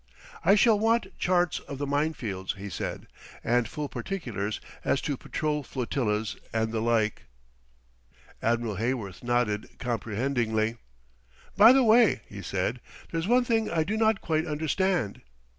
[0.43, 3.05] "I shall want charts of the minefields," he said,
[3.43, 7.27] "and full particulars as to patrol flotillas and the like."
[8.41, 10.77] Admiral Heyworth nodded comprehendingly.
[11.55, 15.21] "By the way," he said, "there's one thing I do not quite understand."